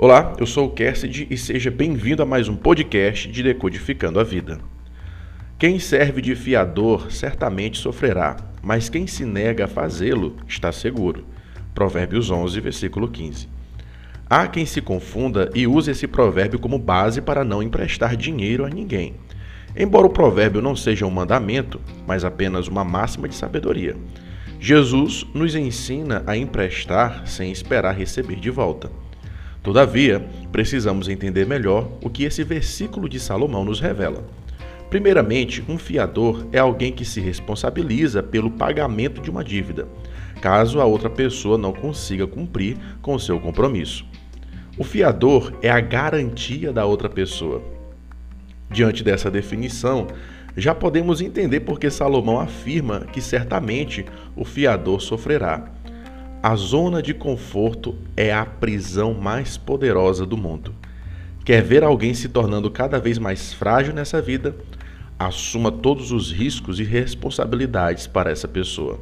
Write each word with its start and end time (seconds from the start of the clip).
Olá, 0.00 0.32
eu 0.38 0.46
sou 0.46 0.68
o 0.68 0.70
Cassidy 0.70 1.26
e 1.28 1.36
seja 1.36 1.72
bem-vindo 1.72 2.22
a 2.22 2.24
mais 2.24 2.48
um 2.48 2.54
podcast 2.54 3.28
de 3.28 3.42
Decodificando 3.42 4.20
a 4.20 4.22
Vida. 4.22 4.60
Quem 5.58 5.80
serve 5.80 6.22
de 6.22 6.36
fiador 6.36 7.10
certamente 7.10 7.78
sofrerá, 7.78 8.36
mas 8.62 8.88
quem 8.88 9.08
se 9.08 9.24
nega 9.24 9.64
a 9.64 9.66
fazê-lo 9.66 10.36
está 10.46 10.70
seguro. 10.70 11.24
Provérbios 11.74 12.30
11, 12.30 12.60
versículo 12.60 13.08
15. 13.08 13.48
Há 14.30 14.46
quem 14.46 14.64
se 14.64 14.80
confunda 14.80 15.50
e 15.52 15.66
use 15.66 15.90
esse 15.90 16.06
provérbio 16.06 16.60
como 16.60 16.78
base 16.78 17.20
para 17.20 17.42
não 17.42 17.60
emprestar 17.60 18.16
dinheiro 18.16 18.64
a 18.64 18.68
ninguém. 18.68 19.16
Embora 19.76 20.06
o 20.06 20.10
provérbio 20.10 20.62
não 20.62 20.76
seja 20.76 21.06
um 21.06 21.10
mandamento, 21.10 21.80
mas 22.06 22.24
apenas 22.24 22.68
uma 22.68 22.84
máxima 22.84 23.26
de 23.26 23.34
sabedoria. 23.34 23.96
Jesus 24.60 25.26
nos 25.34 25.56
ensina 25.56 26.22
a 26.24 26.36
emprestar 26.36 27.26
sem 27.26 27.50
esperar 27.50 27.96
receber 27.96 28.36
de 28.36 28.48
volta. 28.48 29.07
Todavia, 29.68 30.26
precisamos 30.50 31.10
entender 31.10 31.46
melhor 31.46 31.90
o 32.02 32.08
que 32.08 32.24
esse 32.24 32.42
versículo 32.42 33.06
de 33.06 33.20
Salomão 33.20 33.66
nos 33.66 33.80
revela. 33.80 34.24
Primeiramente, 34.88 35.62
um 35.68 35.76
fiador 35.76 36.46
é 36.52 36.58
alguém 36.58 36.90
que 36.90 37.04
se 37.04 37.20
responsabiliza 37.20 38.22
pelo 38.22 38.50
pagamento 38.50 39.20
de 39.20 39.30
uma 39.30 39.44
dívida, 39.44 39.86
caso 40.40 40.80
a 40.80 40.86
outra 40.86 41.10
pessoa 41.10 41.58
não 41.58 41.70
consiga 41.70 42.26
cumprir 42.26 42.78
com 43.02 43.18
seu 43.18 43.38
compromisso. 43.38 44.06
O 44.78 44.84
fiador 44.84 45.52
é 45.60 45.68
a 45.68 45.80
garantia 45.80 46.72
da 46.72 46.86
outra 46.86 47.10
pessoa. 47.10 47.62
Diante 48.70 49.04
dessa 49.04 49.30
definição, 49.30 50.06
já 50.56 50.74
podemos 50.74 51.20
entender 51.20 51.60
porque 51.60 51.90
Salomão 51.90 52.40
afirma 52.40 53.00
que 53.12 53.20
certamente 53.20 54.06
o 54.34 54.46
fiador 54.46 55.02
sofrerá. 55.02 55.70
A 56.40 56.54
zona 56.54 57.02
de 57.02 57.12
conforto 57.12 57.96
é 58.16 58.32
a 58.32 58.46
prisão 58.46 59.12
mais 59.12 59.56
poderosa 59.56 60.24
do 60.24 60.36
mundo. 60.36 60.72
Quer 61.44 61.64
ver 61.64 61.82
alguém 61.82 62.14
se 62.14 62.28
tornando 62.28 62.70
cada 62.70 63.00
vez 63.00 63.18
mais 63.18 63.52
frágil 63.52 63.92
nessa 63.92 64.22
vida? 64.22 64.54
Assuma 65.18 65.72
todos 65.72 66.12
os 66.12 66.30
riscos 66.30 66.78
e 66.78 66.84
responsabilidades 66.84 68.06
para 68.06 68.30
essa 68.30 68.46
pessoa. 68.46 69.00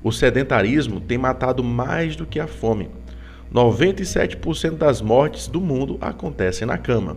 O 0.00 0.12
sedentarismo 0.12 1.00
tem 1.00 1.18
matado 1.18 1.64
mais 1.64 2.14
do 2.14 2.24
que 2.24 2.38
a 2.38 2.46
fome. 2.46 2.88
97% 3.52 4.76
das 4.76 5.00
mortes 5.00 5.48
do 5.48 5.60
mundo 5.60 5.98
acontecem 6.00 6.68
na 6.68 6.78
cama. 6.78 7.16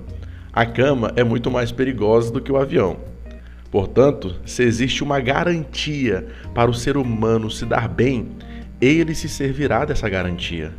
A 0.52 0.66
cama 0.66 1.14
é 1.16 1.24
muito 1.24 1.52
mais 1.52 1.72
perigosa 1.72 2.32
do 2.32 2.42
que 2.42 2.52
o 2.52 2.58
avião. 2.58 2.98
Portanto, 3.70 4.36
se 4.48 4.64
existe 4.64 5.04
uma 5.04 5.20
garantia 5.20 6.28
para 6.56 6.72
o 6.72 6.74
ser 6.74 6.98
humano 6.98 7.52
se 7.52 7.66
dar 7.66 7.88
bem, 7.88 8.32
ele 8.86 9.16
se 9.16 9.30
servirá 9.30 9.86
dessa 9.86 10.10
garantia. 10.10 10.74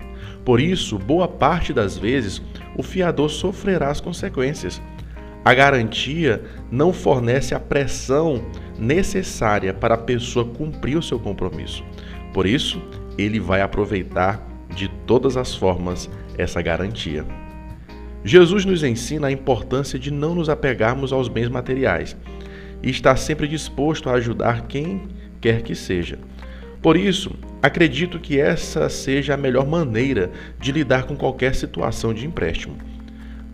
Por 0.44 0.60
isso, 0.60 0.98
boa 0.98 1.26
parte 1.26 1.72
das 1.72 1.96
vezes, 1.96 2.42
o 2.76 2.82
fiador 2.82 3.30
sofrerá 3.30 3.90
as 3.90 4.00
consequências. 4.00 4.80
A 5.44 5.54
garantia 5.54 6.42
não 6.70 6.92
fornece 6.92 7.54
a 7.54 7.60
pressão 7.60 8.44
necessária 8.78 9.72
para 9.72 9.94
a 9.94 9.98
pessoa 9.98 10.44
cumprir 10.44 10.96
o 10.96 11.02
seu 11.02 11.18
compromisso. 11.18 11.84
Por 12.32 12.46
isso, 12.46 12.82
ele 13.16 13.38
vai 13.38 13.60
aproveitar 13.60 14.46
de 14.74 14.88
todas 15.06 15.36
as 15.36 15.54
formas 15.54 16.10
essa 16.36 16.60
garantia. 16.60 17.24
Jesus 18.24 18.64
nos 18.64 18.82
ensina 18.82 19.28
a 19.28 19.32
importância 19.32 19.98
de 19.98 20.10
não 20.10 20.34
nos 20.34 20.48
apegarmos 20.48 21.12
aos 21.12 21.28
bens 21.28 21.48
materiais 21.48 22.16
e 22.82 22.90
estar 22.90 23.16
sempre 23.16 23.46
disposto 23.46 24.08
a 24.08 24.14
ajudar 24.14 24.66
quem 24.66 25.02
quer 25.40 25.62
que 25.62 25.74
seja. 25.74 26.18
Por 26.84 26.98
isso, 26.98 27.30
acredito 27.62 28.20
que 28.20 28.38
essa 28.38 28.90
seja 28.90 29.32
a 29.32 29.38
melhor 29.38 29.66
maneira 29.66 30.30
de 30.60 30.70
lidar 30.70 31.04
com 31.04 31.16
qualquer 31.16 31.54
situação 31.54 32.12
de 32.12 32.26
empréstimo. 32.26 32.76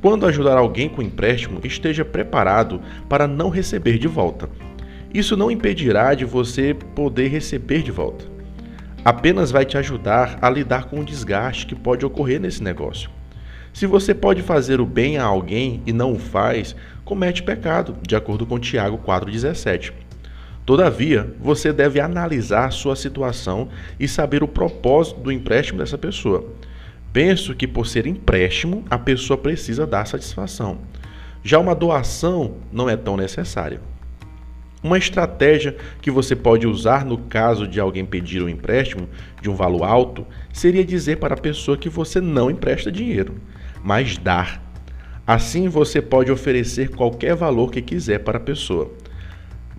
Quando 0.03 0.27
ajudar 0.27 0.59
alguém 0.59 0.89
com 0.89 1.01
empréstimo, 1.01 1.61
esteja 1.63 2.05
preparado 2.05 2.83
para 3.09 3.29
não 3.29 3.49
receber 3.49 3.99
de 3.99 4.09
volta. 4.09 4.51
Isso 5.15 5.37
não 5.37 5.49
impedirá 5.49 6.13
de 6.13 6.25
você 6.25 6.75
poder 6.75 7.29
receber 7.29 7.83
de 7.85 7.93
volta. 7.93 8.25
Apenas 9.05 9.53
vai 9.53 9.65
te 9.65 9.79
ajudar 9.79 10.37
a 10.43 10.51
lidar 10.51 10.87
com 10.87 10.99
o 10.99 11.05
desgaste 11.05 11.67
que 11.67 11.77
pode 11.77 12.05
ocorrer 12.05 12.41
nesse 12.41 12.65
negócio. 12.65 13.09
Se 13.73 13.87
você 13.87 14.13
pode 14.13 14.43
fazer 14.43 14.81
o 14.81 14.87
bem 14.87 15.19
a 15.19 15.25
alguém 15.25 15.85
e 15.87 15.93
não 15.93 16.15
o 16.15 16.19
faz, 16.19 16.75
comete 17.05 17.45
pecado, 17.45 17.97
de 18.05 18.17
acordo 18.17 18.45
com 18.45 18.59
Tiago 18.59 18.99
4,17. 18.99 19.93
Todavia, 20.71 21.35
você 21.41 21.73
deve 21.73 21.99
analisar 21.99 22.71
sua 22.71 22.95
situação 22.95 23.71
e 23.99 24.07
saber 24.07 24.45
o 24.45 24.47
propósito 24.47 25.19
do 25.19 25.33
empréstimo 25.33 25.81
dessa 25.81 25.99
pessoa. 25.99 26.45
Penso 27.13 27.57
que, 27.57 27.67
por 27.67 27.89
ser 27.89 28.07
empréstimo, 28.07 28.85
a 28.89 28.97
pessoa 28.97 29.37
precisa 29.37 29.85
dar 29.85 30.07
satisfação. 30.07 30.79
Já 31.43 31.59
uma 31.59 31.75
doação 31.75 32.59
não 32.71 32.89
é 32.89 32.97
tão 32.97 33.17
necessária. 33.17 33.81
Uma 34.81 34.97
estratégia 34.97 35.77
que 36.01 36.09
você 36.09 36.37
pode 36.37 36.69
usar 36.69 37.05
no 37.05 37.19
caso 37.19 37.67
de 37.67 37.81
alguém 37.81 38.07
pedir 38.07 38.41
um 38.41 38.49
empréstimo 38.49 39.09
de 39.43 39.51
um 39.51 39.57
valor 39.57 39.83
alto 39.83 40.25
seria 40.53 40.85
dizer 40.85 41.17
para 41.17 41.35
a 41.35 41.41
pessoa 41.41 41.77
que 41.77 41.89
você 41.89 42.21
não 42.21 42.49
empresta 42.49 42.93
dinheiro, 42.93 43.35
mas 43.83 44.17
dar. 44.17 44.63
Assim 45.27 45.69
você 45.69 46.01
pode 46.01 46.31
oferecer 46.31 46.91
qualquer 46.91 47.35
valor 47.35 47.73
que 47.73 47.83
quiser 47.83 48.21
para 48.21 48.39
a 48.39 48.41
pessoa. 48.41 48.93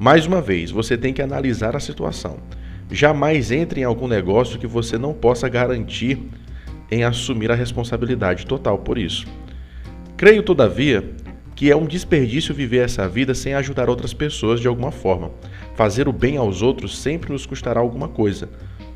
Mais 0.03 0.25
uma 0.25 0.41
vez, 0.41 0.71
você 0.71 0.97
tem 0.97 1.13
que 1.13 1.21
analisar 1.21 1.75
a 1.75 1.79
situação. 1.79 2.39
Jamais 2.89 3.51
entre 3.51 3.81
em 3.81 3.83
algum 3.83 4.07
negócio 4.07 4.57
que 4.57 4.65
você 4.65 4.97
não 4.97 5.13
possa 5.13 5.47
garantir 5.47 6.17
em 6.89 7.03
assumir 7.03 7.51
a 7.51 7.55
responsabilidade 7.55 8.47
total 8.47 8.79
por 8.79 8.97
isso. 8.97 9.27
Creio, 10.17 10.41
todavia, 10.41 11.07
que 11.55 11.69
é 11.69 11.75
um 11.75 11.85
desperdício 11.85 12.51
viver 12.51 12.83
essa 12.83 13.07
vida 13.07 13.35
sem 13.35 13.53
ajudar 13.53 13.91
outras 13.91 14.11
pessoas 14.11 14.59
de 14.59 14.67
alguma 14.67 14.89
forma. 14.91 15.29
Fazer 15.75 16.07
o 16.07 16.11
bem 16.11 16.35
aos 16.35 16.63
outros 16.63 16.97
sempre 16.97 17.31
nos 17.31 17.45
custará 17.45 17.79
alguma 17.79 18.07
coisa. 18.07 18.49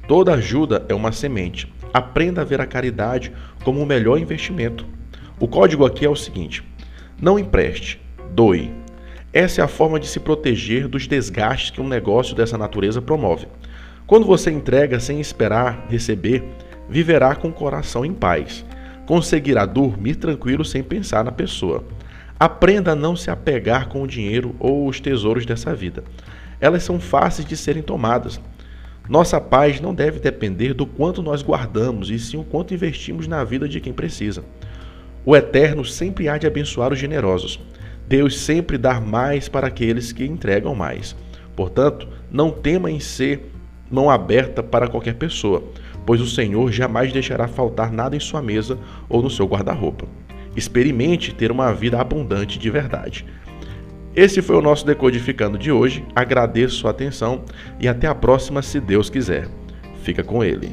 Toda 0.08 0.34
ajuda 0.34 0.88
é 0.90 0.96
uma 0.96 1.12
semente. 1.12 1.72
Aprenda 1.94 2.42
a 2.42 2.44
ver 2.44 2.60
a 2.60 2.66
caridade 2.66 3.32
como 3.64 3.80
o 3.80 3.86
melhor 3.86 4.18
investimento. 4.18 4.88
O 5.40 5.48
código 5.48 5.86
aqui 5.86 6.04
é 6.04 6.10
o 6.10 6.16
seguinte: 6.16 6.64
não 7.22 7.38
empreste, 7.38 8.02
doe. 8.32 8.85
Essa 9.36 9.60
é 9.60 9.64
a 9.66 9.68
forma 9.68 10.00
de 10.00 10.08
se 10.08 10.18
proteger 10.18 10.88
dos 10.88 11.08
desgastes 11.08 11.70
que 11.70 11.82
um 11.82 11.88
negócio 11.90 12.34
dessa 12.34 12.58
natureza 12.58 13.02
promove. 13.02 13.48
Quando 14.08 14.26
você 14.26 14.50
entrega 14.50 14.98
sem 14.98 15.20
esperar 15.20 15.88
receber, 15.90 16.42
viverá 16.88 17.36
com 17.36 17.50
o 17.50 17.54
coração 17.54 18.06
em 18.06 18.14
paz. 18.14 18.64
Conseguirá 19.06 19.66
dormir 19.66 20.16
tranquilo 20.16 20.64
sem 20.64 20.82
pensar 20.82 21.22
na 21.22 21.34
pessoa. 21.34 21.84
Aprenda 22.40 22.94
a 22.94 22.96
não 22.96 23.14
se 23.14 23.30
apegar 23.30 23.90
com 23.90 24.04
o 24.04 24.08
dinheiro 24.08 24.56
ou 24.58 24.88
os 24.88 25.02
tesouros 25.02 25.46
dessa 25.46 25.76
vida. 25.76 26.06
Elas 26.62 26.84
são 26.84 26.98
fáceis 26.98 27.46
de 27.46 27.58
serem 27.58 27.84
tomadas. 27.84 28.40
Nossa 29.10 29.42
paz 29.42 29.82
não 29.82 29.94
deve 29.94 30.18
depender 30.18 30.74
do 30.74 30.86
quanto 30.86 31.22
nós 31.22 31.42
guardamos, 31.42 32.10
e 32.10 32.18
sim 32.18 32.38
o 32.38 32.46
quanto 32.46 32.74
investimos 32.74 33.28
na 33.28 33.44
vida 33.44 33.68
de 33.68 33.82
quem 33.82 33.92
precisa. 33.92 34.46
O 35.26 35.36
Eterno 35.36 35.84
sempre 35.84 36.30
há 36.30 36.38
de 36.38 36.48
abençoar 36.48 36.94
os 36.94 37.00
generosos. 37.00 37.60
Deus 38.08 38.40
sempre 38.40 38.78
dá 38.78 39.00
mais 39.02 39.50
para 39.50 39.68
aqueles 39.68 40.12
que 40.12 40.26
entregam 40.26 40.76
mais. 40.76 41.16
Portanto, 41.56 42.08
não 42.32 42.52
tema 42.52 42.92
em 42.92 43.00
ser 43.00 43.52
mão 43.90 44.10
aberta 44.10 44.62
para 44.62 44.88
qualquer 44.88 45.16
pessoa, 45.16 45.64
pois 46.06 46.22
o 46.22 46.28
Senhor 46.28 46.72
jamais 46.72 47.12
deixará 47.12 47.48
faltar 47.48 47.92
nada 47.92 48.16
em 48.16 48.20
sua 48.20 48.42
mesa 48.42 48.78
ou 49.10 49.22
no 49.22 49.30
seu 49.30 49.46
guarda-roupa. 49.46 50.06
Experimente 50.56 51.34
ter 51.34 51.52
uma 51.52 51.74
vida 51.74 52.00
abundante 52.00 52.60
de 52.60 52.70
verdade. 52.70 53.26
Esse 54.16 54.42
foi 54.42 54.56
o 54.56 54.62
nosso 54.62 54.86
Decodificando 54.86 55.58
de 55.58 55.72
hoje. 55.72 56.06
Agradeço 56.16 56.88
a 56.88 56.92
atenção 56.92 57.44
e 57.80 57.88
até 57.88 58.08
a 58.08 58.16
próxima, 58.16 58.62
se 58.62 58.80
Deus 58.80 59.10
quiser. 59.10 59.50
Fica 60.04 60.24
com 60.24 60.44
ele. 60.44 60.72